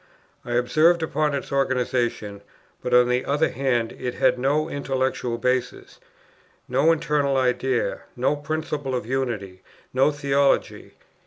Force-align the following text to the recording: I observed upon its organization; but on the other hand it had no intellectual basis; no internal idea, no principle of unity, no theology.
I 0.43 0.53
observed 0.53 1.03
upon 1.03 1.35
its 1.35 1.51
organization; 1.51 2.41
but 2.81 2.91
on 2.91 3.07
the 3.07 3.23
other 3.23 3.49
hand 3.51 3.91
it 3.99 4.15
had 4.15 4.39
no 4.39 4.67
intellectual 4.67 5.37
basis; 5.37 5.99
no 6.67 6.91
internal 6.91 7.37
idea, 7.37 8.01
no 8.15 8.35
principle 8.35 8.95
of 8.95 9.05
unity, 9.05 9.61
no 9.93 10.09
theology. 10.11 10.95